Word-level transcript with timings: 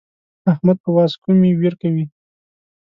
احمد 0.51 0.77
په 0.83 0.89
واز 0.95 1.13
کومې 1.23 1.51
وير 1.59 1.73
کوي. 1.81 2.05